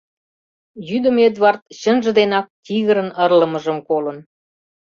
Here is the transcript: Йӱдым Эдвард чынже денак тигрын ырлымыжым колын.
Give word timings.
Йӱдым 0.89 1.17
Эдвард 1.27 1.61
чынже 1.81 2.11
денак 2.17 2.45
тигрын 2.65 3.09
ырлымыжым 3.23 3.77
колын. 3.87 4.17